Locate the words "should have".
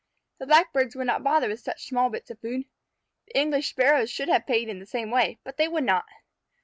4.09-4.47